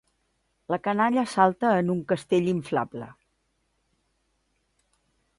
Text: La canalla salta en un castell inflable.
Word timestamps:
La 0.73 0.77
canalla 0.85 1.25
salta 1.33 1.73
en 1.81 1.91
un 1.95 1.99
castell 2.11 2.49
inflable. 2.53 3.11